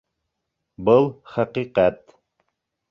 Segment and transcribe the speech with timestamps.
[0.89, 2.03] Был— хәҡиҡәт.